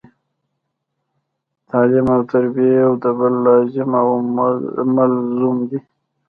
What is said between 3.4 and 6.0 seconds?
لازم او ملزوم دي